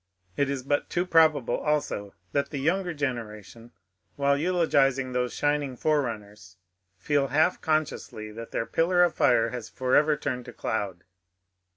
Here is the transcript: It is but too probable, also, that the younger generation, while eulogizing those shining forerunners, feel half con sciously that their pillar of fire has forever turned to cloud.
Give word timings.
It 0.35 0.49
is 0.49 0.63
but 0.63 0.89
too 0.89 1.05
probable, 1.05 1.57
also, 1.59 2.15
that 2.31 2.49
the 2.49 2.57
younger 2.57 2.91
generation, 2.91 3.71
while 4.15 4.35
eulogizing 4.35 5.11
those 5.11 5.31
shining 5.35 5.77
forerunners, 5.77 6.57
feel 6.97 7.27
half 7.27 7.61
con 7.61 7.85
sciously 7.85 8.33
that 8.33 8.49
their 8.49 8.65
pillar 8.65 9.03
of 9.03 9.13
fire 9.13 9.49
has 9.51 9.69
forever 9.69 10.17
turned 10.17 10.45
to 10.45 10.53
cloud. 10.53 11.03